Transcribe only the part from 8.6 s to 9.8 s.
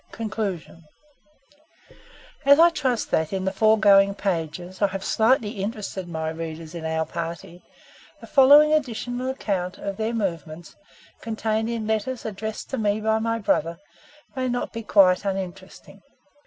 additional account